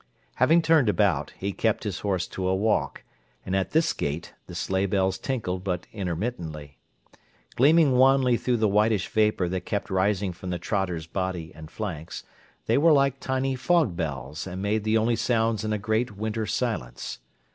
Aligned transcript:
Having 0.37 0.63
turned 0.63 0.89
about, 0.89 1.29
he 1.37 1.51
kept 1.53 1.83
his 1.83 1.99
horse 1.99 2.25
to 2.29 2.47
a 2.47 2.55
walk, 2.55 3.03
and 3.45 3.55
at 3.55 3.69
this 3.69 3.93
gait 3.93 4.33
the 4.47 4.55
sleighbells 4.55 5.19
tinkled 5.19 5.63
but 5.63 5.85
intermittently. 5.93 6.79
Gleaming 7.55 7.91
wanly 7.91 8.35
through 8.35 8.57
the 8.57 8.67
whitish 8.67 9.07
vapour 9.09 9.47
that 9.49 9.67
kept 9.67 9.91
rising 9.91 10.33
from 10.33 10.49
the 10.49 10.57
trotter's 10.57 11.05
body 11.05 11.51
and 11.53 11.69
flanks, 11.69 12.23
they 12.65 12.79
were 12.79 12.91
like 12.93 13.19
tiny 13.19 13.55
fog 13.55 13.95
bells, 13.95 14.47
and 14.47 14.59
made 14.59 14.85
the 14.85 14.97
only 14.97 15.15
sounds 15.15 15.63
in 15.63 15.71
a 15.71 15.77
great 15.77 16.17
winter 16.17 16.47
silence. 16.47 17.19